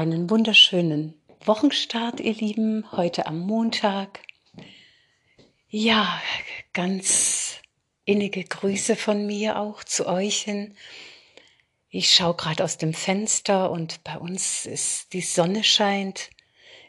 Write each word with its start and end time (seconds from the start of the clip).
Einen 0.00 0.30
wunderschönen 0.30 1.12
Wochenstart, 1.44 2.20
ihr 2.20 2.32
Lieben, 2.32 2.90
heute 2.90 3.26
am 3.26 3.38
Montag. 3.40 4.20
Ja, 5.68 6.22
ganz 6.72 7.60
innige 8.06 8.42
Grüße 8.42 8.96
von 8.96 9.26
mir 9.26 9.58
auch 9.58 9.84
zu 9.84 10.06
euch 10.06 10.40
hin. 10.40 10.74
Ich 11.90 12.14
schaue 12.14 12.34
gerade 12.34 12.64
aus 12.64 12.78
dem 12.78 12.94
Fenster 12.94 13.70
und 13.70 14.02
bei 14.02 14.16
uns 14.16 14.64
ist 14.64 15.12
die 15.12 15.20
Sonne 15.20 15.62
scheint. 15.62 16.30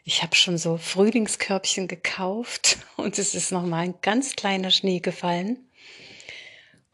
Ich 0.04 0.22
habe 0.22 0.34
schon 0.34 0.56
so 0.56 0.78
Frühlingskörbchen 0.78 1.88
gekauft 1.88 2.78
und 2.96 3.18
es 3.18 3.34
ist 3.34 3.52
noch 3.52 3.66
mal 3.66 3.80
ein 3.80 3.94
ganz 4.00 4.36
kleiner 4.36 4.70
Schnee 4.70 5.00
gefallen. 5.00 5.58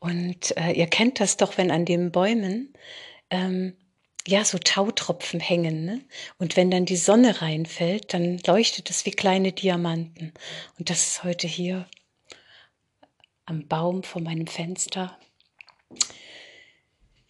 Und 0.01 0.57
äh, 0.57 0.73
ihr 0.73 0.89
kennt 0.89 1.21
das 1.21 1.37
doch, 1.37 1.59
wenn 1.59 1.71
an 1.71 1.85
den 1.85 2.11
Bäumen 2.11 2.73
ähm, 3.31 3.77
ja, 4.29 4.45
so 4.45 4.59
Tautropfen 4.59 5.41
hängen. 5.41 5.87
Ne? 5.87 6.05
Und 6.37 6.57
wenn 6.57 6.71
dann 6.71 6.85
die 6.85 6.97
Sonne 6.97 7.41
reinfällt, 7.41 8.13
dann 8.13 8.39
leuchtet 8.47 8.91
es 8.91 9.07
wie 9.07 9.11
kleine 9.11 9.53
Diamanten. 9.53 10.35
Und 10.79 10.91
das 10.91 11.03
ist 11.03 11.25
heute 11.25 11.47
hier 11.47 11.89
am 13.47 13.67
Baum 13.67 14.03
vor 14.03 14.21
meinem 14.21 14.47
Fenster. 14.47 15.19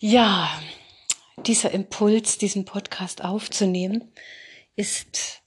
Ja, 0.00 0.60
dieser 1.46 1.70
Impuls, 1.70 2.36
diesen 2.38 2.64
Podcast 2.64 3.22
aufzunehmen, 3.22 4.12
ist 4.74 5.42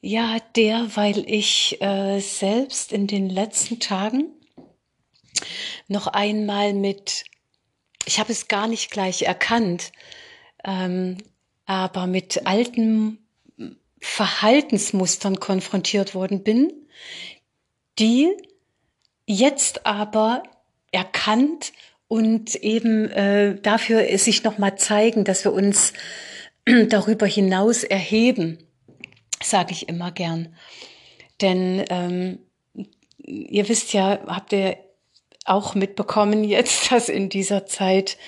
ja 0.00 0.38
der, 0.56 0.96
weil 0.96 1.24
ich 1.30 1.80
äh, 1.80 2.18
selbst 2.18 2.90
in 2.90 3.06
den 3.06 3.30
letzten 3.30 3.78
Tagen 3.78 4.24
noch 5.86 6.08
einmal 6.08 6.74
mit, 6.74 7.22
ich 8.06 8.18
habe 8.18 8.32
es 8.32 8.48
gar 8.48 8.66
nicht 8.66 8.90
gleich 8.90 9.22
erkannt, 9.22 9.92
ähm, 10.64 11.18
aber 11.66 12.06
mit 12.06 12.46
alten 12.46 13.18
Verhaltensmustern 14.00 15.38
konfrontiert 15.38 16.14
worden 16.14 16.42
bin, 16.42 16.72
die 17.98 18.30
jetzt 19.26 19.86
aber 19.86 20.42
erkannt 20.90 21.72
und 22.08 22.56
eben 22.56 23.08
äh, 23.10 23.54
dafür 23.60 24.06
sich 24.18 24.44
nochmal 24.44 24.76
zeigen, 24.76 25.24
dass 25.24 25.44
wir 25.44 25.52
uns 25.52 25.92
darüber 26.88 27.26
hinaus 27.26 27.84
erheben, 27.84 28.58
sage 29.42 29.72
ich 29.72 29.88
immer 29.88 30.12
gern. 30.12 30.54
Denn 31.40 31.84
ähm, 31.88 32.38
ihr 33.16 33.68
wisst 33.68 33.92
ja, 33.92 34.20
habt 34.26 34.52
ihr 34.52 34.76
auch 35.44 35.74
mitbekommen 35.74 36.44
jetzt, 36.44 36.90
dass 36.92 37.08
in 37.08 37.28
dieser 37.28 37.66
Zeit 37.66 38.18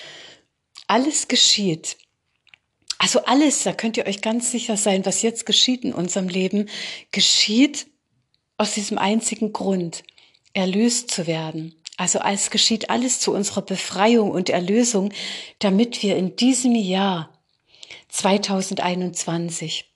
alles 0.87 1.29
geschieht, 1.29 1.97
also 3.05 3.23
alles, 3.27 3.65
da 3.65 3.75
könnt 3.75 3.99
ihr 3.99 4.07
euch 4.07 4.23
ganz 4.23 4.51
sicher 4.51 4.79
sein, 4.79 5.05
was 5.05 5.21
jetzt 5.21 5.45
geschieht 5.45 5.85
in 5.85 5.93
unserem 5.93 6.27
Leben, 6.27 6.71
geschieht 7.13 7.87
aus 8.57 8.73
diesem 8.73 8.97
einzigen 8.97 9.53
Grund, 9.53 10.05
erlöst 10.55 11.11
zu 11.11 11.27
werden. 11.27 11.75
Also 11.99 12.21
es 12.21 12.49
geschieht 12.49 12.89
alles 12.89 13.21
zu 13.21 13.35
unserer 13.35 13.61
Befreiung 13.61 14.31
und 14.31 14.49
Erlösung, 14.49 15.13
damit 15.59 16.03
wir 16.03 16.17
in 16.17 16.37
diesem 16.37 16.75
Jahr 16.75 17.39
2021, 18.09 19.93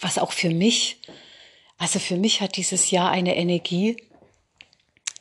was 0.00 0.16
auch 0.16 0.32
für 0.32 0.48
mich, 0.48 1.02
also 1.76 1.98
für 1.98 2.16
mich 2.16 2.40
hat 2.40 2.56
dieses 2.56 2.90
Jahr 2.90 3.10
eine 3.10 3.36
Energie 3.36 3.94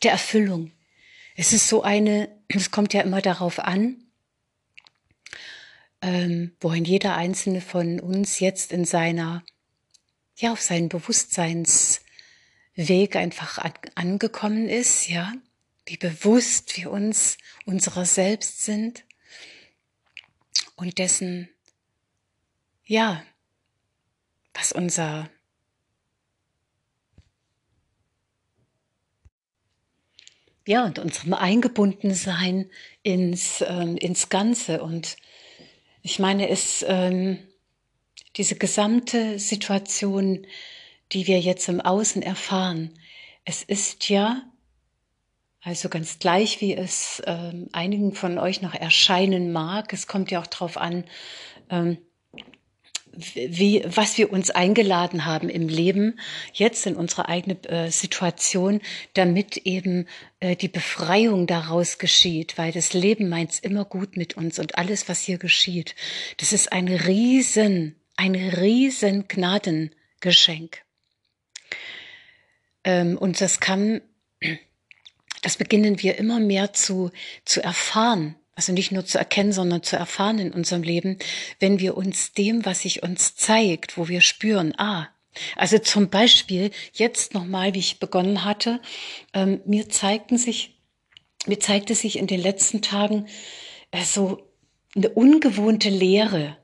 der 0.01 0.13
Erfüllung. 0.13 0.71
Es 1.35 1.51
ist 1.51 1.67
so 1.67 1.81
eine, 1.81 2.29
es 2.47 2.71
kommt 2.71 2.93
ja 2.93 3.01
immer 3.01 3.21
darauf 3.21 3.59
an, 3.59 4.01
ähm, 6.01 6.55
wohin 6.59 6.85
jeder 6.85 7.15
einzelne 7.15 7.61
von 7.61 7.99
uns 7.99 8.39
jetzt 8.39 8.71
in 8.71 8.85
seiner, 8.85 9.43
ja, 10.37 10.51
auf 10.51 10.61
seinen 10.61 10.89
Bewusstseinsweg 10.89 13.15
einfach 13.15 13.59
an, 13.59 13.73
angekommen 13.95 14.67
ist, 14.67 15.07
ja, 15.07 15.33
wie 15.85 15.97
bewusst 15.97 16.77
wir 16.77 16.91
uns 16.91 17.37
unserer 17.65 18.05
selbst 18.05 18.63
sind 18.63 19.03
und 20.75 20.97
dessen, 20.97 21.49
ja, 22.85 23.23
was 24.53 24.71
unser 24.71 25.29
ja, 30.67 30.85
und 30.85 30.99
unserem 30.99 31.33
Eingebundensein 31.33 32.69
ins, 33.03 33.61
äh, 33.61 33.95
ins 33.95 34.29
Ganze 34.29 34.83
und 34.83 35.17
ich 36.01 36.19
meine, 36.19 36.49
es 36.49 36.83
ähm, 36.87 37.39
diese 38.37 38.55
gesamte 38.55 39.39
Situation, 39.39 40.45
die 41.11 41.27
wir 41.27 41.39
jetzt 41.39 41.67
im 41.67 41.81
Außen 41.81 42.21
erfahren, 42.21 42.93
es 43.43 43.63
ist 43.63 44.09
ja, 44.09 44.43
also 45.61 45.89
ganz 45.89 46.19
gleich, 46.19 46.61
wie 46.61 46.75
es 46.75 47.21
ähm, 47.25 47.69
einigen 47.71 48.13
von 48.13 48.37
euch 48.37 48.61
noch 48.61 48.73
erscheinen 48.73 49.51
mag, 49.51 49.93
es 49.93 50.07
kommt 50.07 50.31
ja 50.31 50.41
auch 50.41 50.47
darauf 50.47 50.77
an, 50.77 51.05
ähm, 51.69 51.97
wie, 53.13 53.83
was 53.85 54.17
wir 54.17 54.31
uns 54.31 54.49
eingeladen 54.49 55.25
haben 55.25 55.49
im 55.49 55.67
Leben, 55.67 56.19
jetzt 56.53 56.85
in 56.85 56.95
unsere 56.95 57.27
eigene 57.27 57.61
äh, 57.65 57.89
Situation, 57.91 58.81
damit 59.13 59.57
eben 59.57 60.07
äh, 60.39 60.55
die 60.55 60.67
Befreiung 60.67 61.47
daraus 61.47 61.97
geschieht, 61.97 62.57
weil 62.57 62.71
das 62.71 62.93
Leben 62.93 63.29
meint's 63.29 63.59
immer 63.59 63.85
gut 63.85 64.17
mit 64.17 64.37
uns 64.37 64.59
und 64.59 64.77
alles, 64.77 65.09
was 65.09 65.21
hier 65.21 65.37
geschieht, 65.37 65.95
das 66.37 66.53
ist 66.53 66.71
ein 66.71 66.87
riesen, 66.87 67.95
ein 68.15 68.35
riesen 68.35 69.27
Gnadengeschenk. 69.27 70.83
Ähm, 72.83 73.17
und 73.17 73.41
das 73.41 73.59
kann, 73.59 74.01
das 75.41 75.57
beginnen 75.57 76.01
wir 76.01 76.17
immer 76.17 76.39
mehr 76.39 76.73
zu, 76.73 77.11
zu 77.45 77.61
erfahren, 77.61 78.35
also 78.55 78.73
nicht 78.73 78.91
nur 78.91 79.05
zu 79.05 79.17
erkennen, 79.17 79.53
sondern 79.53 79.83
zu 79.83 79.95
erfahren 79.95 80.39
in 80.39 80.53
unserem 80.53 80.83
Leben, 80.83 81.17
wenn 81.59 81.79
wir 81.79 81.97
uns 81.97 82.33
dem, 82.33 82.65
was 82.65 82.81
sich 82.81 83.03
uns 83.03 83.35
zeigt, 83.35 83.97
wo 83.97 84.07
wir 84.07 84.21
spüren, 84.21 84.73
ah, 84.77 85.07
also 85.55 85.79
zum 85.79 86.09
Beispiel 86.09 86.71
jetzt 86.93 87.33
nochmal, 87.33 87.73
wie 87.73 87.79
ich 87.79 87.99
begonnen 87.99 88.43
hatte, 88.43 88.81
ähm, 89.33 89.61
mir 89.65 89.89
zeigten 89.89 90.37
sich, 90.37 90.77
mir 91.45 91.59
zeigte 91.59 91.95
sich 91.95 92.17
in 92.17 92.27
den 92.27 92.41
letzten 92.41 92.81
Tagen 92.81 93.27
äh, 93.91 94.03
so 94.03 94.43
eine 94.95 95.09
ungewohnte 95.09 95.89
Leere. 95.89 96.57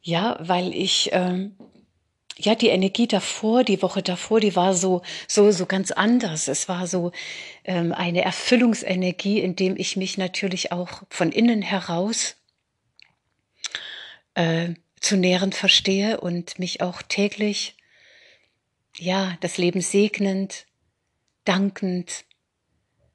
Ja, 0.00 0.38
weil 0.40 0.74
ich 0.74 1.10
ähm, 1.12 1.56
ja, 2.38 2.54
die 2.54 2.68
Energie 2.68 3.06
davor, 3.06 3.64
die 3.64 3.80
Woche 3.80 4.02
davor, 4.02 4.40
die 4.40 4.56
war 4.56 4.74
so, 4.74 5.02
so, 5.26 5.50
so 5.50 5.66
ganz 5.66 5.90
anders. 5.90 6.48
Es 6.48 6.68
war 6.68 6.86
so 6.86 7.12
ähm, 7.64 7.92
eine 7.92 8.22
Erfüllungsenergie, 8.22 9.40
in 9.40 9.56
dem 9.56 9.76
ich 9.76 9.96
mich 9.96 10.18
natürlich 10.18 10.70
auch 10.70 11.02
von 11.08 11.32
innen 11.32 11.62
heraus 11.62 12.36
äh, 14.34 14.74
zu 15.00 15.16
nähren 15.16 15.52
verstehe 15.52 16.20
und 16.20 16.58
mich 16.58 16.82
auch 16.82 17.00
täglich, 17.02 17.76
ja, 18.98 19.36
das 19.40 19.56
Leben 19.56 19.80
segnend, 19.80 20.66
dankend, 21.44 22.24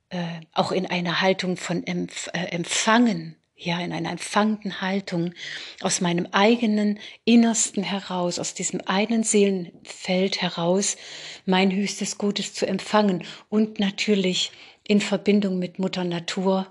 äh, 0.09 0.41
auch 0.53 0.71
in 0.71 0.87
einer 0.87 1.21
Haltung 1.21 1.57
von 1.57 1.85
Empf 1.85 2.27
äh, 2.33 2.45
Empfangen 2.47 3.35
ja, 3.63 3.79
in 3.79 3.93
einer 3.93 4.09
empfangenden 4.09 4.81
Haltung 4.81 5.33
aus 5.81 6.01
meinem 6.01 6.27
eigenen 6.31 6.99
Innersten 7.25 7.83
heraus, 7.83 8.39
aus 8.39 8.55
diesem 8.55 8.81
einen 8.87 9.23
Seelenfeld 9.23 10.41
heraus, 10.41 10.97
mein 11.45 11.71
höchstes 11.71 12.17
Gutes 12.17 12.53
zu 12.53 12.65
empfangen 12.65 13.23
und 13.49 13.79
natürlich 13.79 14.51
in 14.87 14.99
Verbindung 14.99 15.59
mit 15.59 15.77
Mutter 15.77 16.03
Natur 16.03 16.69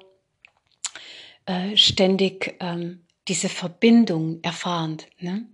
äh, 1.46 1.76
ständig 1.76 2.56
ähm, 2.58 3.06
diese 3.28 3.48
Verbindung 3.48 4.40
erfahrend 4.42 5.06
ne? 5.20 5.46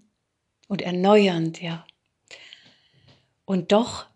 und 0.69 0.81
erneuernd, 0.81 1.61
ja. 1.61 1.87
Und 3.44 3.73
doch 3.73 4.06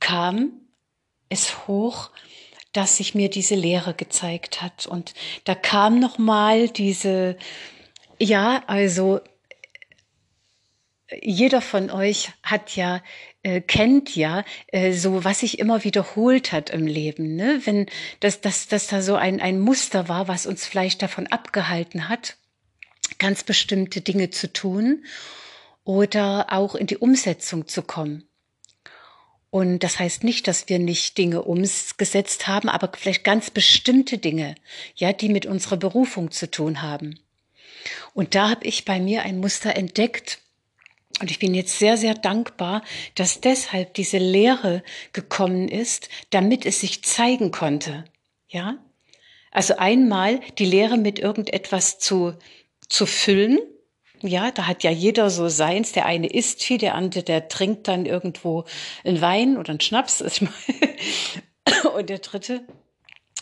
kam 0.00 0.52
es 1.28 1.66
hoch, 1.66 2.10
dass 2.76 2.96
sich 2.96 3.14
mir 3.14 3.30
diese 3.30 3.54
Lehre 3.54 3.94
gezeigt 3.94 4.62
hat. 4.62 4.86
Und 4.86 5.14
da 5.44 5.54
kam 5.54 5.98
noch 5.98 6.18
mal 6.18 6.68
diese, 6.68 7.36
ja, 8.20 8.62
also 8.66 9.20
jeder 11.22 11.60
von 11.60 11.90
euch 11.90 12.30
hat 12.42 12.74
ja 12.74 13.00
äh, 13.42 13.60
kennt 13.60 14.16
ja 14.16 14.44
äh, 14.68 14.92
so 14.92 15.24
was 15.24 15.40
sich 15.40 15.58
immer 15.60 15.84
wiederholt 15.84 16.50
hat 16.50 16.70
im 16.70 16.86
Leben 16.86 17.36
ne 17.36 17.60
wenn 17.64 17.86
das 18.18 18.40
das 18.40 18.66
das 18.66 18.88
da 18.88 19.00
so 19.00 19.14
ein 19.14 19.40
ein 19.40 19.60
Muster 19.60 20.08
war 20.08 20.26
was 20.26 20.46
uns 20.46 20.66
vielleicht 20.66 21.02
davon 21.02 21.28
abgehalten 21.28 22.08
hat 22.08 22.38
ganz 23.18 23.44
bestimmte 23.44 24.00
Dinge 24.00 24.30
zu 24.30 24.52
tun 24.52 25.04
oder 25.84 26.46
auch 26.50 26.74
in 26.74 26.88
die 26.88 26.96
Umsetzung 26.96 27.68
zu 27.68 27.82
kommen 27.82 28.28
und 29.50 29.80
das 29.80 29.98
heißt 29.98 30.24
nicht, 30.24 30.48
dass 30.48 30.68
wir 30.68 30.78
nicht 30.78 31.16
Dinge 31.18 31.42
umgesetzt 31.42 32.46
haben, 32.46 32.68
aber 32.68 32.90
vielleicht 32.96 33.24
ganz 33.24 33.50
bestimmte 33.50 34.18
Dinge, 34.18 34.54
ja, 34.96 35.12
die 35.12 35.28
mit 35.28 35.46
unserer 35.46 35.76
Berufung 35.76 36.30
zu 36.30 36.50
tun 36.50 36.82
haben. 36.82 37.18
Und 38.14 38.34
da 38.34 38.50
habe 38.50 38.66
ich 38.66 38.84
bei 38.84 39.00
mir 39.00 39.22
ein 39.22 39.38
Muster 39.38 39.76
entdeckt. 39.76 40.40
Und 41.20 41.30
ich 41.30 41.38
bin 41.38 41.54
jetzt 41.54 41.78
sehr, 41.78 41.96
sehr 41.96 42.14
dankbar, 42.14 42.82
dass 43.14 43.40
deshalb 43.40 43.94
diese 43.94 44.18
Lehre 44.18 44.82
gekommen 45.12 45.68
ist, 45.68 46.08
damit 46.30 46.66
es 46.66 46.80
sich 46.80 47.04
zeigen 47.04 47.52
konnte. 47.52 48.04
Ja? 48.48 48.78
Also 49.50 49.76
einmal 49.76 50.40
die 50.58 50.66
Lehre 50.66 50.98
mit 50.98 51.18
irgendetwas 51.18 51.98
zu, 51.98 52.34
zu 52.88 53.06
füllen. 53.06 53.58
Ja, 54.26 54.50
da 54.50 54.66
hat 54.66 54.82
ja 54.82 54.90
jeder 54.90 55.30
so 55.30 55.48
seins. 55.48 55.92
Der 55.92 56.06
eine 56.06 56.26
isst 56.26 56.62
viel, 56.62 56.78
der 56.78 56.94
andere, 56.94 57.22
der 57.22 57.48
trinkt 57.48 57.88
dann 57.88 58.06
irgendwo 58.06 58.64
einen 59.04 59.20
Wein 59.20 59.56
oder 59.56 59.70
einen 59.70 59.80
Schnaps. 59.80 60.22
Und 61.96 62.10
der 62.10 62.18
dritte, 62.18 62.66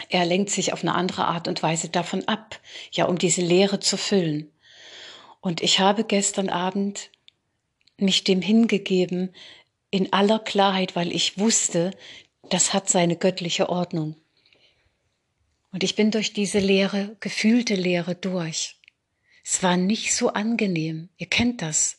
er 0.08 0.24
lenkt 0.24 0.50
sich 0.50 0.72
auf 0.72 0.82
eine 0.82 0.94
andere 0.94 1.26
Art 1.26 1.48
und 1.48 1.62
Weise 1.62 1.88
davon 1.88 2.26
ab, 2.26 2.60
ja, 2.92 3.06
um 3.06 3.18
diese 3.18 3.42
Leere 3.42 3.80
zu 3.80 3.96
füllen. 3.96 4.50
Und 5.40 5.62
ich 5.62 5.78
habe 5.78 6.04
gestern 6.04 6.48
Abend 6.48 7.10
mich 7.98 8.24
dem 8.24 8.40
hingegeben 8.40 9.34
in 9.90 10.12
aller 10.12 10.38
Klarheit, 10.38 10.96
weil 10.96 11.12
ich 11.12 11.38
wusste, 11.38 11.92
das 12.50 12.72
hat 12.72 12.88
seine 12.88 13.16
göttliche 13.16 13.68
Ordnung. 13.68 14.16
Und 15.70 15.82
ich 15.82 15.96
bin 15.96 16.10
durch 16.10 16.32
diese 16.32 16.60
Leere, 16.60 17.16
gefühlte 17.20 17.74
Leere 17.74 18.14
durch. 18.14 18.73
Es 19.44 19.62
war 19.62 19.76
nicht 19.76 20.14
so 20.14 20.30
angenehm. 20.30 21.10
Ihr 21.18 21.26
kennt 21.26 21.60
das. 21.60 21.98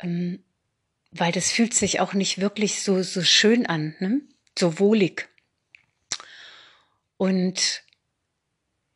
Ähm, 0.00 0.42
weil 1.12 1.30
das 1.30 1.52
fühlt 1.52 1.72
sich 1.72 2.00
auch 2.00 2.14
nicht 2.14 2.40
wirklich 2.40 2.82
so, 2.82 3.02
so 3.04 3.22
schön 3.22 3.64
an, 3.66 3.94
ne? 4.00 4.22
so 4.58 4.80
wohlig. 4.80 5.28
Und 7.16 7.84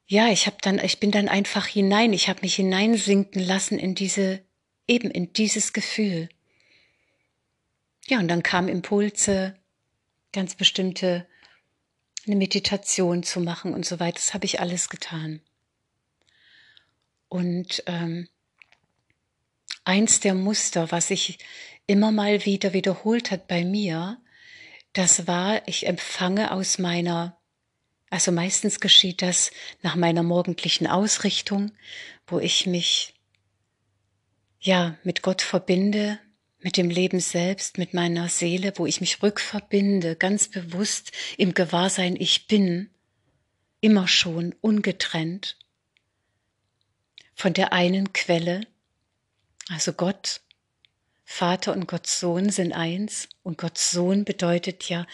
ja, 0.07 0.29
ich 0.29 0.47
habe 0.47 0.57
dann, 0.61 0.81
ich 0.81 0.99
bin 0.99 1.13
dann 1.13 1.29
einfach 1.29 1.67
hinein, 1.67 2.13
ich 2.13 2.29
habe 2.29 2.41
mich 2.43 2.57
hineinsinken 2.57 3.41
lassen 3.41 3.79
in 3.79 3.95
diese, 3.95 4.43
eben 4.89 5.13
in 5.13 5.33
dieses 5.33 5.73
Gefühl. 5.73 6.29
Ja, 8.09 8.19
und 8.19 8.27
dann 8.27 8.43
kamen 8.43 8.69
Impulse, 8.69 9.55
ganz 10.33 10.57
bestimmte, 10.57 11.29
eine 12.27 12.37
Meditation 12.37 13.23
zu 13.23 13.41
machen 13.41 13.73
und 13.73 13.87
so 13.87 14.01
weiter. 14.01 14.17
Das 14.17 14.35
habe 14.35 14.47
ich 14.47 14.61
alles 14.61 14.89
getan. 14.89 15.41
Und 17.29 17.83
ähm, 17.87 18.29
eins 19.85 20.21
der 20.21 20.35
Muster, 20.35 20.91
was 20.91 21.09
sich 21.09 21.39
immer 21.87 22.13
mal 22.13 22.45
wieder 22.45 22.73
wiederholt 22.73 23.31
hat 23.31 23.49
bei 23.49 23.65
mir, 23.65 24.21
das 24.93 25.27
war, 25.27 25.67
ich 25.67 25.87
empfange 25.87 26.53
aus 26.53 26.79
meiner 26.79 27.39
also 28.11 28.33
meistens 28.33 28.81
geschieht 28.81 29.23
das 29.23 29.51
nach 29.83 29.95
meiner 29.95 30.23
morgendlichen 30.23 30.87
Ausrichtung, 30.87 31.73
wo 32.27 32.39
ich 32.39 32.67
mich 32.67 33.15
ja 34.61 34.97
mit 35.05 35.23
Gott 35.23 35.43
verbinde, 35.43 36.19
mit 36.61 36.77
dem 36.77 36.91
Leben 36.91 37.21
selbst, 37.21 37.79
mit 37.79 37.95
meiner 37.95 38.29
Seele, 38.29 38.73
wo 38.77 38.87
ich 38.87 39.01
mich 39.01 39.23
rückverbinde, 39.23 40.17
ganz 40.17 40.49
bewusst 40.49 41.13
im 41.37 41.55
Gewahrsein, 41.55 42.17
ich 42.19 42.49
bin 42.49 42.91
immer 43.81 44.09
schon 44.09 44.55
ungetrennt 44.61 45.57
von 47.39 47.55
der 47.55 47.73
einen 47.73 48.13
Quelle, 48.13 48.63
also 49.71 49.93
Gott, 49.93 50.41
Vater 51.25 51.73
und 51.73 51.87
Gott 51.87 52.09
Sohn 52.09 52.51
sind 52.51 52.73
eins 52.73 53.29
und 53.49 53.57
Gott 53.57 53.79
Sohn 53.79 54.25
bedeutet 54.25 54.91
ja 54.91 55.07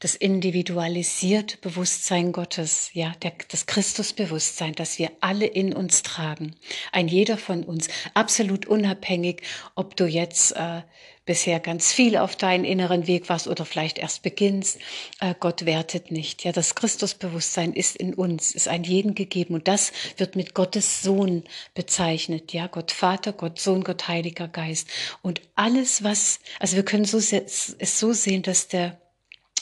das 0.00 0.14
individualisierte 0.14 1.56
Bewusstsein 1.56 2.30
Gottes, 2.30 2.90
ja, 2.92 3.14
der, 3.22 3.32
das 3.48 3.64
Christusbewusstsein, 3.64 4.74
das 4.74 4.98
wir 4.98 5.10
alle 5.20 5.46
in 5.46 5.72
uns 5.72 6.02
tragen. 6.02 6.54
Ein 6.92 7.08
jeder 7.08 7.38
von 7.38 7.64
uns, 7.64 7.88
absolut 8.12 8.66
unabhängig, 8.66 9.42
ob 9.74 9.96
du 9.96 10.04
jetzt 10.04 10.52
äh, 10.52 10.82
bisher 11.28 11.60
ganz 11.60 11.92
viel 11.92 12.16
auf 12.16 12.36
deinen 12.36 12.64
inneren 12.64 13.06
Weg 13.06 13.28
warst 13.28 13.48
oder 13.48 13.66
vielleicht 13.66 13.98
erst 13.98 14.22
beginnst. 14.22 14.78
Äh, 15.20 15.34
Gott 15.38 15.66
wertet 15.66 16.10
nicht. 16.10 16.42
Ja, 16.44 16.52
das 16.52 16.74
Christusbewusstsein 16.74 17.74
ist 17.74 17.96
in 17.96 18.14
uns, 18.14 18.52
ist 18.52 18.66
ein 18.66 18.82
jeden 18.82 19.14
gegeben 19.14 19.52
und 19.52 19.68
das 19.68 19.92
wird 20.16 20.36
mit 20.36 20.54
Gottes 20.54 21.02
Sohn 21.02 21.44
bezeichnet. 21.74 22.54
Ja, 22.54 22.66
Gott 22.66 22.92
Vater, 22.92 23.34
Gott 23.34 23.60
Sohn, 23.60 23.84
Gott 23.84 24.08
Heiliger 24.08 24.48
Geist 24.48 24.88
und 25.20 25.42
alles 25.54 26.02
was, 26.02 26.40
also 26.60 26.76
wir 26.76 26.84
können 26.84 27.04
so 27.04 27.18
es 27.40 27.98
so 27.98 28.12
sehen, 28.12 28.42
dass 28.42 28.68
der, 28.68 29.00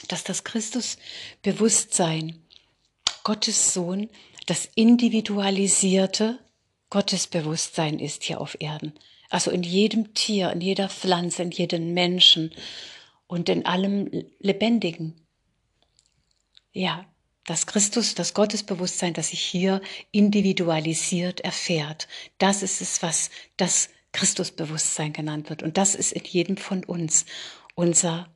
dass 0.08 0.24
das 0.24 0.44
Christusbewusstsein 0.44 2.42
Gottes 3.24 3.72
Sohn 3.72 4.08
das 4.46 4.68
individualisierte 4.74 6.38
Gottesbewusstsein 6.90 7.98
ist 7.98 8.22
hier 8.22 8.40
auf 8.40 8.56
Erden. 8.60 8.94
Also 9.28 9.50
in 9.50 9.64
jedem 9.64 10.14
Tier, 10.14 10.52
in 10.52 10.60
jeder 10.60 10.88
Pflanze, 10.88 11.42
in 11.42 11.50
jedem 11.50 11.94
Menschen 11.94 12.52
und 13.26 13.48
in 13.48 13.66
allem 13.66 14.08
Lebendigen. 14.38 15.20
Ja, 16.72 17.04
das 17.44 17.66
Christus, 17.66 18.14
das 18.14 18.34
Gottesbewusstsein, 18.34 19.14
das 19.14 19.28
sich 19.28 19.40
hier 19.40 19.80
individualisiert 20.12 21.40
erfährt, 21.40 22.06
das 22.38 22.62
ist 22.62 22.80
es, 22.80 23.02
was 23.02 23.30
das 23.56 23.88
Christusbewusstsein 24.12 25.12
genannt 25.12 25.50
wird. 25.50 25.62
Und 25.62 25.76
das 25.76 25.94
ist 25.94 26.12
in 26.12 26.24
jedem 26.24 26.56
von 26.56 26.84
uns. 26.84 27.26
Unser 27.78 28.34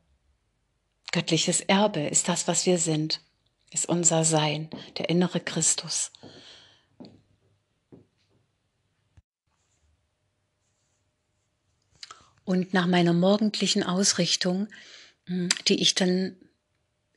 göttliches 1.12 1.62
Erbe 1.62 2.00
ist 2.00 2.28
das, 2.28 2.46
was 2.46 2.66
wir 2.66 2.76
sind, 2.76 3.22
ist 3.70 3.88
unser 3.88 4.22
Sein, 4.22 4.68
der 4.98 5.08
innere 5.08 5.40
Christus. 5.40 6.12
Und 12.44 12.74
nach 12.74 12.86
meiner 12.86 13.14
morgendlichen 13.14 13.82
Ausrichtung, 13.82 14.68
hm, 15.24 15.48
die 15.68 15.80
ich 15.80 15.94
dann, 15.94 16.36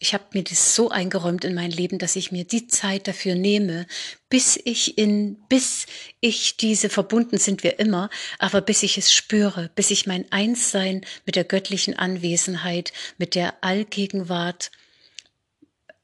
ich 0.04 0.14
habe 0.14 0.26
mir 0.34 0.44
das 0.44 0.76
so 0.76 0.90
eingeräumt 0.90 1.46
in 1.46 1.54
mein 1.54 1.72
Leben, 1.72 1.98
dass 1.98 2.18
ich 2.18 2.34
mir 2.34 2.44
die 2.44 2.68
Zeit 2.68 3.08
dafür 3.08 3.36
nehme, 3.36 3.88
bis 4.28 4.60
ich 4.62 4.98
in, 4.98 5.38
bis 5.48 5.86
ich 6.20 6.58
diese 6.58 6.90
verbunden 6.90 7.38
sind 7.38 7.64
wir 7.64 7.80
immer, 7.80 8.10
aber 8.38 8.60
bis 8.60 8.84
ich 8.84 8.98
es 8.98 9.14
spüre, 9.14 9.72
bis 9.76 9.92
ich 9.92 10.06
mein 10.06 10.30
Einssein 10.30 11.06
mit 11.26 11.38
der 11.38 11.46
göttlichen 11.46 11.98
Anwesenheit, 11.98 12.92
mit 13.18 13.34
der 13.34 13.63
Allgegenwart 13.63 14.72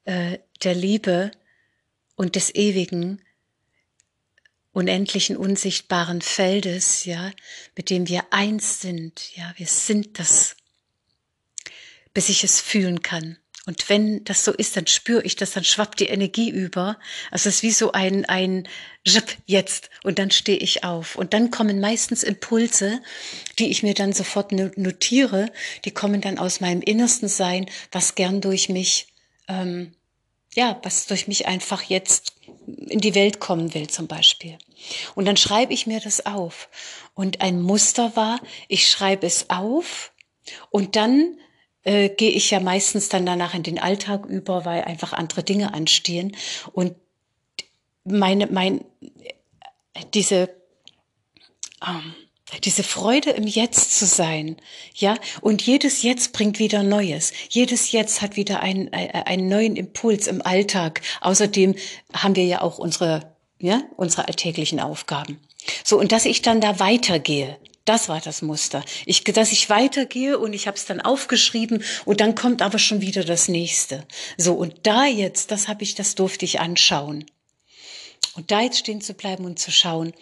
äh, 0.06 0.38
der 0.64 0.74
Liebe 0.74 1.30
und 2.16 2.36
des 2.36 2.54
Ewigen 2.54 3.20
unendlichen, 4.72 5.36
unsichtbaren 5.36 6.22
Feldes, 6.22 7.04
ja, 7.04 7.32
mit 7.76 7.90
dem 7.90 8.08
wir 8.08 8.24
eins 8.30 8.80
sind, 8.80 9.36
ja, 9.36 9.52
wir 9.58 9.66
sind 9.66 10.18
das, 10.18 10.56
bis 12.14 12.30
ich 12.30 12.44
es 12.44 12.62
fühlen 12.62 13.02
kann. 13.02 13.36
Und 13.70 13.88
wenn 13.88 14.24
das 14.24 14.44
so 14.44 14.50
ist, 14.50 14.76
dann 14.76 14.88
spüre 14.88 15.22
ich 15.22 15.36
das, 15.36 15.52
dann 15.52 15.62
schwappt 15.62 16.00
die 16.00 16.08
Energie 16.08 16.50
über. 16.50 16.98
Also 17.30 17.48
es 17.48 17.56
ist 17.58 17.62
wie 17.62 17.70
so 17.70 17.92
ein, 17.92 18.24
ein 18.24 18.66
Jip 19.04 19.36
jetzt. 19.46 19.90
Und 20.02 20.18
dann 20.18 20.32
stehe 20.32 20.58
ich 20.58 20.82
auf. 20.82 21.14
Und 21.14 21.34
dann 21.34 21.52
kommen 21.52 21.78
meistens 21.78 22.24
Impulse, 22.24 23.00
die 23.60 23.70
ich 23.70 23.84
mir 23.84 23.94
dann 23.94 24.12
sofort 24.12 24.50
notiere. 24.50 25.52
Die 25.84 25.92
kommen 25.92 26.20
dann 26.20 26.40
aus 26.40 26.60
meinem 26.60 26.82
innersten 26.82 27.28
Sein, 27.28 27.70
was 27.92 28.16
gern 28.16 28.40
durch 28.40 28.70
mich, 28.70 29.06
ähm, 29.46 29.94
ja, 30.56 30.80
was 30.82 31.06
durch 31.06 31.28
mich 31.28 31.46
einfach 31.46 31.84
jetzt 31.84 32.32
in 32.66 33.00
die 33.00 33.14
Welt 33.14 33.38
kommen 33.38 33.72
will 33.72 33.86
zum 33.86 34.08
Beispiel. 34.08 34.58
Und 35.14 35.26
dann 35.26 35.36
schreibe 35.36 35.72
ich 35.72 35.86
mir 35.86 36.00
das 36.00 36.26
auf. 36.26 36.70
Und 37.14 37.40
ein 37.40 37.62
Muster 37.62 38.16
war, 38.16 38.40
ich 38.66 38.90
schreibe 38.90 39.28
es 39.28 39.48
auf 39.48 40.10
und 40.70 40.96
dann 40.96 41.36
äh, 41.84 42.08
gehe 42.10 42.30
ich 42.30 42.50
ja 42.50 42.60
meistens 42.60 43.08
dann 43.08 43.26
danach 43.26 43.54
in 43.54 43.62
den 43.62 43.78
Alltag 43.78 44.26
über, 44.26 44.64
weil 44.64 44.82
einfach 44.84 45.12
andere 45.12 45.42
Dinge 45.42 45.74
anstehen. 45.74 46.36
Und 46.72 46.94
meine, 48.04 48.46
mein, 48.46 48.84
diese, 50.14 50.50
ähm, 51.86 52.14
diese 52.64 52.82
Freude 52.82 53.30
im 53.30 53.46
Jetzt 53.46 53.98
zu 53.98 54.06
sein, 54.06 54.56
ja, 54.94 55.16
und 55.40 55.62
jedes 55.62 56.02
Jetzt 56.02 56.32
bringt 56.32 56.58
wieder 56.58 56.82
Neues. 56.82 57.32
Jedes 57.48 57.92
Jetzt 57.92 58.22
hat 58.22 58.36
wieder 58.36 58.60
einen, 58.60 58.92
äh, 58.92 59.22
einen 59.24 59.48
neuen 59.48 59.76
Impuls 59.76 60.26
im 60.26 60.42
Alltag. 60.42 61.00
Außerdem 61.20 61.76
haben 62.12 62.36
wir 62.36 62.44
ja 62.44 62.60
auch 62.60 62.78
unsere, 62.78 63.34
ja, 63.58 63.82
unsere 63.96 64.26
alltäglichen 64.26 64.80
Aufgaben. 64.80 65.40
So, 65.84 65.98
und 65.98 66.12
dass 66.12 66.24
ich 66.24 66.42
dann 66.42 66.60
da 66.60 66.80
weitergehe, 66.80 67.58
das 67.90 68.08
war 68.08 68.20
das 68.20 68.40
Muster. 68.40 68.84
Ich, 69.04 69.24
dass 69.24 69.50
ich 69.50 69.68
weitergehe 69.68 70.38
und 70.38 70.52
ich 70.52 70.68
habe 70.68 70.76
es 70.76 70.84
dann 70.84 71.00
aufgeschrieben 71.00 71.82
und 72.04 72.20
dann 72.20 72.36
kommt 72.36 72.62
aber 72.62 72.78
schon 72.78 73.00
wieder 73.00 73.24
das 73.24 73.48
nächste. 73.48 74.06
So, 74.36 74.54
und 74.54 74.86
da 74.86 75.06
jetzt, 75.06 75.50
das 75.50 75.66
habe 75.66 75.82
ich, 75.82 75.96
das 75.96 76.14
durfte 76.14 76.44
ich 76.44 76.60
anschauen. 76.60 77.24
Und 78.36 78.52
da 78.52 78.60
jetzt 78.60 78.78
stehen 78.78 79.00
zu 79.00 79.14
bleiben 79.14 79.44
und 79.44 79.58
zu 79.58 79.72
schauen, 79.72 80.12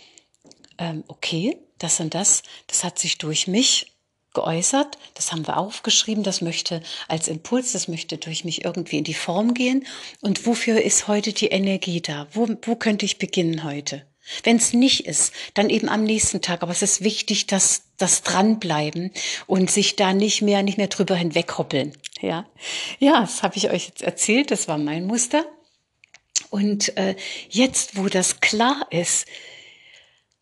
ähm, 0.78 1.04
okay, 1.08 1.58
das 1.76 2.00
und 2.00 2.14
das, 2.14 2.42
das 2.68 2.84
hat 2.84 2.98
sich 2.98 3.18
durch 3.18 3.46
mich 3.46 3.92
geäußert, 4.32 4.96
das 5.12 5.32
haben 5.32 5.46
wir 5.46 5.58
aufgeschrieben, 5.58 6.24
das 6.24 6.40
möchte 6.40 6.82
als 7.06 7.28
Impuls, 7.28 7.72
das 7.72 7.86
möchte 7.86 8.16
durch 8.16 8.46
mich 8.46 8.64
irgendwie 8.64 8.96
in 8.96 9.04
die 9.04 9.12
Form 9.12 9.52
gehen. 9.52 9.84
Und 10.22 10.46
wofür 10.46 10.80
ist 10.80 11.06
heute 11.06 11.34
die 11.34 11.48
Energie 11.48 12.00
da? 12.00 12.28
Wo, 12.32 12.48
wo 12.62 12.76
könnte 12.76 13.04
ich 13.04 13.18
beginnen 13.18 13.62
heute? 13.62 14.06
Wenn 14.42 14.56
es 14.56 14.72
nicht 14.72 15.06
ist, 15.06 15.32
dann 15.54 15.70
eben 15.70 15.88
am 15.88 16.04
nächsten 16.04 16.42
Tag. 16.42 16.62
Aber 16.62 16.72
es 16.72 16.82
ist 16.82 17.02
wichtig, 17.02 17.46
dass 17.46 17.82
das 17.96 18.22
dranbleiben 18.22 19.12
und 19.46 19.70
sich 19.70 19.96
da 19.96 20.12
nicht 20.12 20.42
mehr, 20.42 20.62
nicht 20.62 20.78
mehr 20.78 20.88
drüber 20.88 21.16
hinweghoppeln. 21.16 21.96
Ja, 22.20 22.46
ja, 22.98 23.20
das 23.20 23.42
habe 23.42 23.56
ich 23.56 23.70
euch 23.70 23.86
jetzt 23.86 24.02
erzählt. 24.02 24.50
Das 24.50 24.68
war 24.68 24.78
mein 24.78 25.06
Muster. 25.06 25.46
Und 26.50 26.96
äh, 26.96 27.16
jetzt, 27.48 27.96
wo 27.96 28.08
das 28.08 28.40
klar 28.40 28.86
ist, 28.90 29.26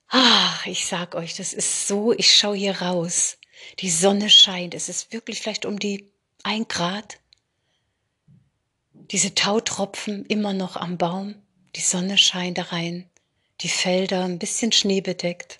ach, 0.08 0.66
ich 0.66 0.86
sag 0.86 1.14
euch, 1.14 1.34
das 1.34 1.52
ist 1.52 1.88
so. 1.88 2.12
Ich 2.12 2.36
schaue 2.36 2.56
hier 2.56 2.80
raus. 2.80 3.38
Die 3.80 3.90
Sonne 3.90 4.30
scheint. 4.30 4.74
Es 4.74 4.88
ist 4.88 5.12
wirklich 5.12 5.40
vielleicht 5.40 5.64
um 5.64 5.78
die 5.78 6.10
ein 6.42 6.68
Grad. 6.68 7.18
Diese 8.92 9.34
Tautropfen 9.34 10.26
immer 10.26 10.52
noch 10.52 10.76
am 10.76 10.98
Baum. 10.98 11.36
Die 11.74 11.80
Sonne 11.80 12.18
scheint 12.18 12.58
da 12.58 12.62
rein 12.62 13.08
die 13.60 13.68
Felder 13.68 14.24
ein 14.24 14.38
bisschen 14.38 14.72
schneebedeckt. 14.72 15.58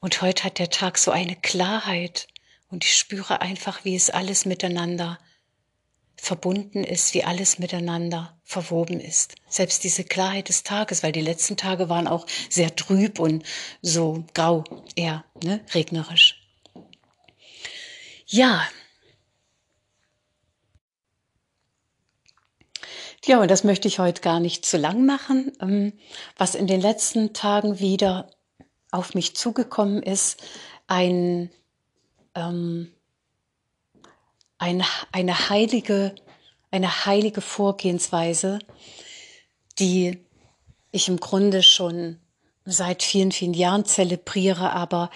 Und 0.00 0.22
heute 0.22 0.44
hat 0.44 0.58
der 0.58 0.70
Tag 0.70 0.98
so 0.98 1.10
eine 1.10 1.36
Klarheit 1.36 2.28
und 2.68 2.84
ich 2.84 2.96
spüre 2.96 3.40
einfach, 3.40 3.84
wie 3.84 3.94
es 3.96 4.10
alles 4.10 4.44
miteinander 4.44 5.18
verbunden 6.16 6.84
ist, 6.84 7.14
wie 7.14 7.24
alles 7.24 7.58
miteinander 7.58 8.38
verwoben 8.44 9.00
ist. 9.00 9.34
Selbst 9.48 9.84
diese 9.84 10.04
Klarheit 10.04 10.48
des 10.48 10.62
Tages, 10.62 11.02
weil 11.02 11.12
die 11.12 11.20
letzten 11.20 11.56
Tage 11.56 11.88
waren 11.88 12.08
auch 12.08 12.26
sehr 12.48 12.74
trüb 12.74 13.18
und 13.18 13.44
so 13.82 14.24
grau, 14.34 14.64
eher 14.96 15.24
ne, 15.42 15.64
regnerisch. 15.74 16.40
Ja, 18.26 18.66
Ja, 23.26 23.40
und 23.40 23.50
das 23.50 23.64
möchte 23.64 23.88
ich 23.88 23.98
heute 23.98 24.20
gar 24.20 24.38
nicht 24.38 24.66
zu 24.66 24.76
lang 24.76 25.06
machen. 25.06 25.52
Ähm, 25.60 25.94
was 26.36 26.54
in 26.54 26.66
den 26.66 26.80
letzten 26.80 27.32
Tagen 27.32 27.80
wieder 27.80 28.30
auf 28.90 29.14
mich 29.14 29.34
zugekommen 29.34 30.02
ist, 30.02 30.42
ein, 30.86 31.50
ähm, 32.34 32.92
ein, 34.58 34.84
eine 35.10 35.48
heilige, 35.48 36.14
eine 36.70 37.06
heilige 37.06 37.40
Vorgehensweise, 37.40 38.58
die 39.78 40.22
ich 40.92 41.08
im 41.08 41.18
Grunde 41.18 41.62
schon 41.62 42.20
seit 42.64 43.02
vielen, 43.02 43.32
vielen 43.32 43.54
Jahren 43.54 43.84
zelebriere, 43.84 44.72
aber 44.72 45.10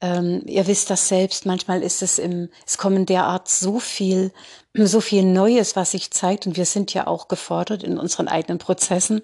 ähm, 0.00 0.42
ihr 0.46 0.66
wisst 0.66 0.90
das 0.90 1.08
selbst, 1.08 1.46
manchmal 1.46 1.82
ist 1.82 2.02
es 2.02 2.18
im, 2.18 2.50
es 2.66 2.76
kommen 2.76 3.06
derart 3.06 3.48
so 3.48 3.78
viel, 3.78 4.32
so 4.74 5.00
viel 5.00 5.22
Neues, 5.22 5.76
was 5.76 5.92
sich 5.92 6.10
zeigt 6.10 6.46
und 6.46 6.56
wir 6.56 6.66
sind 6.66 6.92
ja 6.92 7.06
auch 7.06 7.28
gefordert 7.28 7.82
in 7.82 7.98
unseren 7.98 8.28
eigenen 8.28 8.58
Prozessen. 8.58 9.22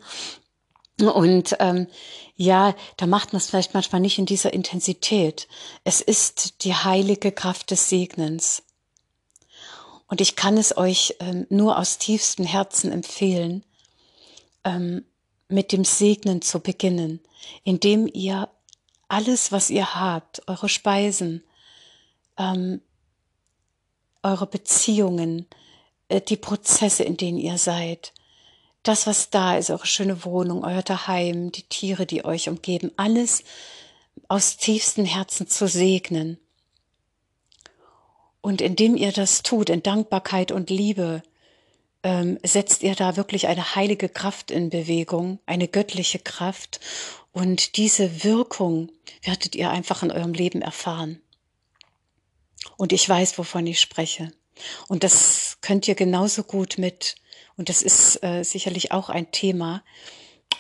Und 1.01 1.57
ähm, 1.61 1.87
ja, 2.35 2.75
da 2.97 3.07
macht 3.07 3.33
man 3.33 3.39
es 3.39 3.47
vielleicht 3.47 3.75
manchmal 3.75 4.01
nicht 4.01 4.19
in 4.19 4.27
dieser 4.27 4.53
Intensität. 4.53 5.47
Es 5.85 6.01
ist 6.01 6.65
die 6.65 6.75
heilige 6.75 7.31
Kraft 7.31 7.71
des 7.71 7.89
Segnens. 7.89 8.65
Und 10.09 10.21
ich 10.21 10.37
kann 10.37 10.57
es 10.57 10.77
euch 10.77 11.17
ähm, 11.21 11.47
nur 11.51 11.79
aus 11.79 11.99
tiefstem 11.99 12.47
Herzen 12.47 12.91
empfehlen, 12.91 13.65
ähm, 14.65 15.05
mit 15.49 15.73
dem 15.73 15.85
Segnen 15.85 16.43
zu 16.43 16.61
beginnen, 16.61 17.21
indem 17.65 18.09
ihr 18.13 18.49
alles, 19.09 19.51
was 19.53 19.71
ihr 19.71 19.95
habt, 19.95 20.43
eure 20.47 20.69
Speisen, 20.69 21.43
ähm, 22.37 22.83
eure 24.23 24.47
Beziehungen, 24.47 25.47
äh, 26.09 26.21
die 26.21 26.37
Prozesse, 26.37 27.05
in 27.05 27.17
denen 27.17 27.39
ihr 27.39 27.59
seid, 27.59 28.13
das, 28.83 29.07
was 29.07 29.31
da 29.31 29.57
ist, 29.57 29.71
eure 29.71 29.87
schöne 29.87 30.25
Wohnung, 30.25 30.65
euer 30.65 30.83
Daheim, 30.83 31.53
die 31.53 31.65
Tiere, 31.65 32.07
die 32.07 32.25
euch 32.25 32.49
umgeben, 32.49 32.93
alles 32.97 33.43
aus 34.29 34.57
tiefstem 34.57 35.05
Herzen 35.05 35.49
zu 35.49 35.67
segnen. 35.67 36.39
Und 38.41 38.61
indem 38.61 38.97
ihr 38.97 39.13
das 39.13 39.43
tut, 39.43 39.69
in 39.69 39.83
Dankbarkeit 39.83 40.53
und 40.53 40.71
Liebe, 40.71 41.23
ähm, 42.03 42.39
setzt 42.43 42.83
ihr 42.83 42.95
da 42.95 43.17
wirklich 43.17 43.49
eine 43.49 43.75
heilige 43.75 44.09
Kraft 44.09 44.51
in 44.51 44.71
Bewegung, 44.71 45.41
eine 45.47 45.69
göttliche 45.69 46.19
Kraft. 46.19 46.81
Und 47.33 47.77
diese 47.77 48.25
Wirkung 48.25 48.91
werdet 49.23 49.55
ihr 49.55 49.71
einfach 49.71 50.03
in 50.03 50.11
eurem 50.11 50.33
Leben 50.33 50.63
erfahren. 50.63 51.21
Und 52.77 52.93
ich 52.93 53.09
weiß, 53.09 53.39
wovon 53.39 53.67
ich 53.67 53.81
spreche. 53.81 54.33
Und 54.89 55.05
das 55.05 55.59
könnt 55.61 55.87
ihr 55.89 55.95
genauso 55.95 56.43
gut 56.43 56.79
mit, 56.79 57.17
und 57.57 57.69
das 57.69 57.83
ist 57.83 58.23
äh, 58.23 58.43
sicherlich 58.43 58.93
auch 58.93 59.09
ein 59.09 59.31
Thema 59.31 59.85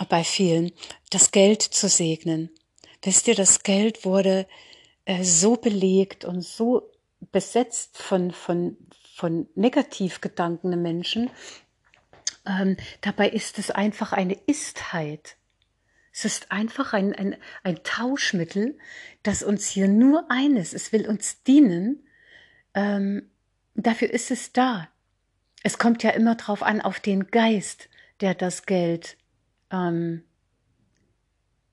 bei 0.08 0.22
vielen, 0.24 0.72
das 1.10 1.30
Geld 1.30 1.62
zu 1.62 1.88
segnen. 1.88 2.50
Wisst 3.02 3.28
ihr, 3.28 3.34
das 3.34 3.62
Geld 3.62 4.04
wurde 4.04 4.46
äh, 5.04 5.24
so 5.24 5.56
belegt 5.56 6.24
und 6.24 6.42
so 6.42 6.90
besetzt 7.32 7.98
von, 7.98 8.30
von, 8.30 8.76
von 9.18 9.48
Negativgedanken 9.56 10.70
der 10.70 10.78
Menschen. 10.78 11.28
Ähm, 12.46 12.76
dabei 13.00 13.28
ist 13.28 13.58
es 13.58 13.72
einfach 13.72 14.12
eine 14.12 14.38
Istheit. 14.46 15.36
Es 16.12 16.24
ist 16.24 16.52
einfach 16.52 16.92
ein, 16.92 17.16
ein, 17.16 17.36
ein 17.64 17.82
Tauschmittel, 17.82 18.78
das 19.24 19.42
uns 19.42 19.66
hier 19.66 19.88
nur 19.88 20.30
eines, 20.30 20.72
es 20.72 20.92
will 20.92 21.08
uns 21.08 21.42
dienen. 21.42 22.06
Ähm, 22.74 23.28
dafür 23.74 24.08
ist 24.08 24.30
es 24.30 24.52
da. 24.52 24.88
Es 25.64 25.78
kommt 25.78 26.04
ja 26.04 26.10
immer 26.10 26.36
drauf 26.36 26.62
an, 26.62 26.80
auf 26.80 27.00
den 27.00 27.26
Geist, 27.26 27.88
der 28.20 28.34
das 28.34 28.66
Geld 28.66 29.16
ähm, 29.72 30.22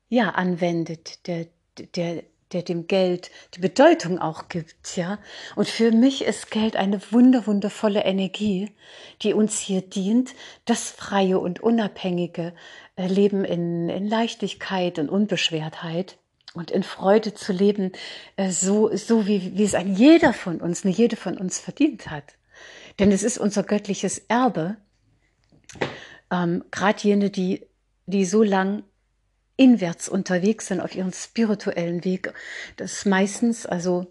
ja 0.09 0.31
anwendet, 0.31 1.27
der, 1.27 1.45
der, 1.93 2.23
der 2.55 2.63
dem 2.63 2.87
Geld 2.87 3.31
die 3.55 3.59
Bedeutung 3.59 4.17
auch 4.17 4.47
gibt, 4.47 4.95
ja. 4.95 5.19
Und 5.57 5.67
für 5.67 5.91
mich 5.91 6.23
ist 6.23 6.51
Geld 6.51 6.77
eine 6.77 7.01
wunder, 7.11 7.45
wundervolle 7.47 8.05
Energie, 8.05 8.71
die 9.21 9.33
uns 9.33 9.59
hier 9.59 9.81
dient, 9.81 10.33
das 10.63 10.89
freie 10.89 11.37
und 11.37 11.59
unabhängige 11.59 12.53
äh, 12.95 13.07
Leben 13.07 13.43
in, 13.43 13.89
in 13.89 14.07
Leichtigkeit 14.07 14.99
und 14.99 15.09
Unbeschwertheit 15.09 16.17
und 16.53 16.71
in 16.71 16.83
Freude 16.83 17.33
zu 17.33 17.51
leben, 17.51 17.91
äh, 18.37 18.49
so, 18.51 18.95
so 18.95 19.27
wie, 19.27 19.57
wie 19.57 19.63
es 19.63 19.75
ein 19.75 19.93
jeder 19.93 20.31
von 20.31 20.61
uns, 20.61 20.85
eine 20.85 20.93
jede 20.93 21.17
von 21.17 21.37
uns 21.37 21.59
verdient 21.59 22.09
hat. 22.09 22.35
Denn 22.99 23.11
es 23.11 23.23
ist 23.23 23.37
unser 23.37 23.63
göttliches 23.63 24.19
Erbe, 24.29 24.77
ähm, 26.31 26.63
gerade 26.71 27.01
jene, 27.01 27.29
die, 27.29 27.67
die 28.05 28.23
so 28.23 28.43
lang 28.43 28.83
inwärts 29.57 30.09
unterwegs 30.09 30.67
sind 30.67 30.81
auf 30.81 30.95
ihrem 30.95 31.13
spirituellen 31.13 32.03
Weg. 32.03 32.33
Das 32.77 33.05
meistens, 33.05 33.65
also 33.65 34.07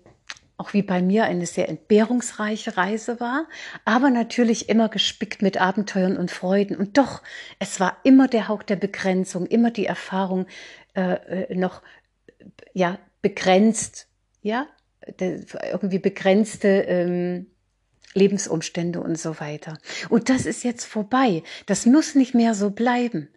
auch 0.57 0.73
wie 0.73 0.83
bei 0.83 1.03
mir, 1.03 1.25
eine 1.25 1.47
sehr 1.47 1.69
entbehrungsreiche 1.69 2.77
Reise 2.77 3.19
war, 3.21 3.47
aber 3.85 4.11
natürlich 4.11 4.69
immer 4.69 4.89
gespickt 4.89 5.43
mit 5.43 5.61
Abenteuern 5.61 6.17
und 6.17 6.31
Freuden. 6.31 6.77
Und 6.77 6.97
doch, 6.97 7.23
es 7.59 7.81
war 7.81 7.99
immer 8.05 8.29
der 8.29 8.49
Hauch 8.49 8.63
der 8.63 8.77
Begrenzung, 8.77 9.47
immer 9.47 9.71
die 9.71 9.87
Erfahrung 9.87 10.47
äh, 10.95 11.15
äh 11.49 11.55
noch 11.55 11.83
ja 12.73 12.99
begrenzt, 13.21 14.07
ja 14.43 14.67
irgendwie 15.07 15.99
begrenzte 15.99 16.69
ähm, 16.69 17.47
Lebensumstände 18.15 19.01
und 19.01 19.19
so 19.19 19.41
weiter. 19.41 19.79
Und 20.09 20.29
das 20.29 20.47
ist 20.47 20.65
jetzt 20.65 20.85
vorbei. 20.85 21.43
Das 21.67 21.85
muss 21.85 22.15
nicht 22.15 22.35
mehr 22.35 22.55
so 22.55 22.71
bleiben. 22.71 23.29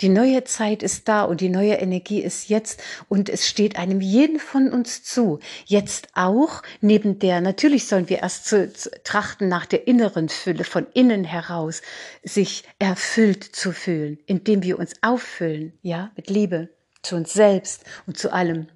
Die 0.00 0.08
neue 0.08 0.44
Zeit 0.44 0.82
ist 0.82 1.08
da 1.08 1.24
und 1.24 1.40
die 1.40 1.48
neue 1.48 1.74
Energie 1.74 2.20
ist 2.20 2.48
jetzt 2.48 2.80
und 3.08 3.28
es 3.28 3.46
steht 3.46 3.76
einem 3.76 4.00
jeden 4.00 4.38
von 4.38 4.72
uns 4.72 5.02
zu. 5.02 5.40
Jetzt 5.66 6.08
auch 6.14 6.62
neben 6.80 7.18
der, 7.18 7.40
natürlich 7.40 7.86
sollen 7.86 8.08
wir 8.08 8.18
erst 8.18 8.46
zu, 8.46 8.72
zu, 8.72 8.90
trachten 9.04 9.48
nach 9.48 9.66
der 9.66 9.86
inneren 9.86 10.28
Fülle, 10.28 10.64
von 10.64 10.86
innen 10.94 11.24
heraus, 11.24 11.82
sich 12.22 12.64
erfüllt 12.78 13.44
zu 13.44 13.72
fühlen, 13.72 14.18
indem 14.26 14.62
wir 14.62 14.78
uns 14.78 14.94
auffüllen, 15.02 15.78
ja, 15.82 16.10
mit 16.16 16.30
Liebe 16.30 16.68
zu 17.02 17.16
uns 17.16 17.32
selbst 17.32 17.84
und 18.06 18.18
zu 18.18 18.32
allem. 18.32 18.68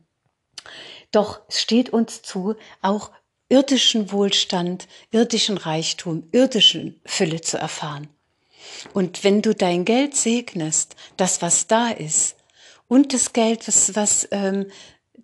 Doch 1.10 1.42
es 1.48 1.60
steht 1.60 1.90
uns 1.90 2.22
zu, 2.22 2.56
auch 2.80 3.10
irdischen 3.48 4.10
Wohlstand, 4.12 4.88
irdischen 5.10 5.58
Reichtum, 5.58 6.28
irdischen 6.32 7.00
Fülle 7.04 7.42
zu 7.42 7.58
erfahren. 7.58 8.08
Und 8.92 9.24
wenn 9.24 9.42
du 9.42 9.54
dein 9.54 9.84
Geld 9.84 10.16
segnest, 10.16 10.96
das, 11.16 11.42
was 11.42 11.66
da 11.66 11.88
ist, 11.88 12.36
und 12.88 13.14
das 13.14 13.32
Geld, 13.32 13.66
was, 13.68 13.94
was 13.96 14.28
ähm, 14.32 14.66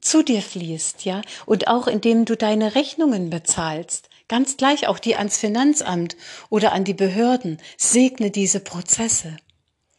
zu 0.00 0.22
dir 0.22 0.42
fließt, 0.42 1.04
ja, 1.04 1.20
und 1.44 1.68
auch 1.68 1.86
indem 1.86 2.24
du 2.24 2.36
deine 2.36 2.74
Rechnungen 2.74 3.30
bezahlst, 3.30 4.08
ganz 4.28 4.56
gleich 4.56 4.86
auch 4.86 4.98
die 4.98 5.16
ans 5.16 5.36
Finanzamt 5.36 6.16
oder 6.50 6.72
an 6.72 6.84
die 6.84 6.94
Behörden, 6.94 7.58
segne 7.76 8.30
diese 8.30 8.60
Prozesse. 8.60 9.36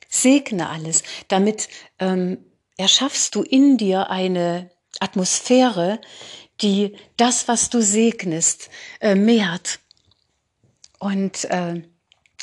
Segne 0.08 0.70
alles. 0.70 1.04
Damit 1.28 1.70
ähm, 2.00 2.40
erschaffst 2.78 3.36
du 3.36 3.44
in 3.44 3.78
dir 3.78 4.10
eine 4.10 4.72
Atmosphäre, 5.00 6.00
die 6.62 6.96
das, 7.18 7.48
was 7.48 7.70
du 7.70 7.82
segnest, 7.82 8.70
äh, 9.00 9.16
mehrt 9.16 9.80
und 11.00 11.46
äh, 11.46 11.84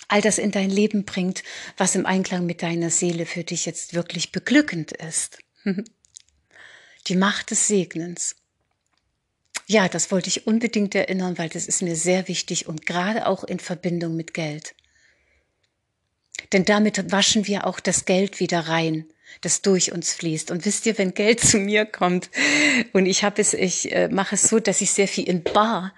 all 0.08 0.20
das 0.20 0.38
in 0.38 0.50
dein 0.50 0.70
Leben 0.70 1.04
bringt, 1.04 1.42
was 1.76 1.94
im 1.94 2.06
Einklang 2.06 2.46
mit 2.46 2.62
deiner 2.62 2.90
Seele 2.90 3.26
für 3.26 3.44
dich 3.44 3.66
jetzt 3.66 3.94
wirklich 3.94 4.32
beglückend 4.32 4.92
ist. 4.92 5.38
Die 7.06 7.16
Macht 7.16 7.50
des 7.50 7.68
Segnens. 7.68 8.36
Ja, 9.66 9.88
das 9.88 10.12
wollte 10.12 10.28
ich 10.28 10.46
unbedingt 10.46 10.94
erinnern, 10.94 11.38
weil 11.38 11.48
das 11.48 11.66
ist 11.66 11.82
mir 11.82 11.96
sehr 11.96 12.28
wichtig 12.28 12.66
und 12.68 12.86
gerade 12.86 13.26
auch 13.26 13.42
in 13.42 13.58
Verbindung 13.58 14.14
mit 14.14 14.32
Geld. 14.32 14.74
Denn 16.52 16.64
damit 16.64 17.10
waschen 17.10 17.46
wir 17.46 17.66
auch 17.66 17.80
das 17.80 18.04
Geld 18.04 18.38
wieder 18.38 18.60
rein, 18.60 19.06
das 19.40 19.62
durch 19.62 19.92
uns 19.92 20.12
fließt. 20.14 20.50
Und 20.52 20.64
wisst 20.64 20.86
ihr, 20.86 20.98
wenn 20.98 21.14
Geld 21.14 21.40
zu 21.44 21.58
mir 21.58 21.84
kommt 21.84 22.30
und 22.92 23.06
ich 23.06 23.24
habe 23.24 23.40
es, 23.40 23.54
ich 23.54 23.92
äh, 23.92 24.08
mache 24.08 24.36
es 24.36 24.42
so, 24.42 24.60
dass 24.60 24.80
ich 24.80 24.92
sehr 24.92 25.08
viel 25.08 25.28
in 25.28 25.42
Bar 25.42 25.92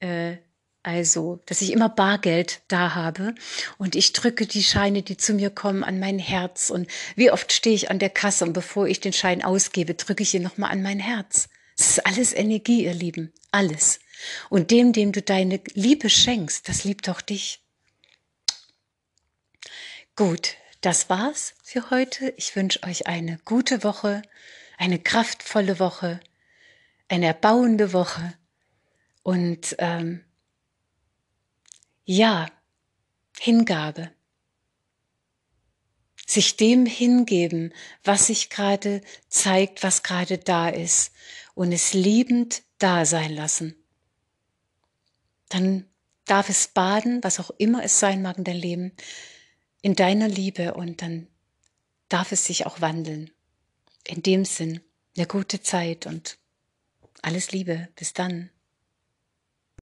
äh, 0.00 0.36
also, 0.84 1.40
dass 1.46 1.62
ich 1.62 1.72
immer 1.72 1.88
Bargeld 1.88 2.60
da 2.68 2.94
habe 2.94 3.34
und 3.78 3.96
ich 3.96 4.12
drücke 4.12 4.46
die 4.46 4.62
Scheine, 4.62 5.02
die 5.02 5.16
zu 5.16 5.32
mir 5.32 5.48
kommen, 5.48 5.82
an 5.82 5.98
mein 5.98 6.18
Herz. 6.18 6.68
Und 6.68 6.88
wie 7.16 7.30
oft 7.30 7.52
stehe 7.52 7.74
ich 7.74 7.90
an 7.90 7.98
der 7.98 8.10
Kasse 8.10 8.44
und 8.44 8.52
bevor 8.52 8.86
ich 8.86 9.00
den 9.00 9.14
Schein 9.14 9.42
ausgebe, 9.42 9.94
drücke 9.94 10.22
ich 10.22 10.34
ihn 10.34 10.42
nochmal 10.42 10.70
an 10.70 10.82
mein 10.82 11.00
Herz. 11.00 11.48
Es 11.78 11.88
ist 11.88 12.06
alles 12.06 12.34
Energie, 12.34 12.84
ihr 12.84 12.92
Lieben. 12.92 13.32
Alles. 13.50 13.98
Und 14.50 14.70
dem, 14.70 14.92
dem 14.92 15.12
du 15.12 15.22
deine 15.22 15.60
Liebe 15.72 16.10
schenkst, 16.10 16.68
das 16.68 16.84
liebt 16.84 17.08
auch 17.08 17.22
dich. 17.22 17.60
Gut, 20.16 20.56
das 20.82 21.08
war's 21.08 21.54
für 21.62 21.88
heute. 21.90 22.34
Ich 22.36 22.54
wünsche 22.56 22.82
euch 22.82 23.06
eine 23.06 23.38
gute 23.46 23.84
Woche, 23.84 24.20
eine 24.76 24.98
kraftvolle 24.98 25.78
Woche, 25.78 26.20
eine 27.08 27.26
erbauende 27.26 27.94
Woche 27.94 28.34
und 29.22 29.76
ähm, 29.78 30.20
ja, 32.04 32.50
Hingabe. 33.38 34.10
Sich 36.26 36.56
dem 36.56 36.86
hingeben, 36.86 37.72
was 38.02 38.28
sich 38.28 38.48
gerade 38.48 39.02
zeigt, 39.28 39.82
was 39.82 40.02
gerade 40.02 40.38
da 40.38 40.68
ist 40.68 41.12
und 41.54 41.72
es 41.72 41.92
liebend 41.92 42.62
da 42.78 43.04
sein 43.04 43.34
lassen. 43.34 43.76
Dann 45.48 45.86
darf 46.24 46.48
es 46.48 46.68
baden, 46.68 47.22
was 47.22 47.40
auch 47.40 47.50
immer 47.58 47.84
es 47.84 48.00
sein 48.00 48.22
mag 48.22 48.38
in 48.38 48.44
dein 48.44 48.56
Leben, 48.56 48.92
in 49.82 49.94
deiner 49.94 50.28
Liebe 50.28 50.74
und 50.74 51.02
dann 51.02 51.26
darf 52.08 52.32
es 52.32 52.46
sich 52.46 52.64
auch 52.64 52.80
wandeln. 52.80 53.30
In 54.06 54.22
dem 54.22 54.44
Sinn, 54.44 54.80
eine 55.16 55.26
gute 55.26 55.60
Zeit 55.60 56.06
und 56.06 56.38
alles 57.22 57.52
Liebe. 57.52 57.88
Bis 57.96 58.12
dann. 58.12 58.50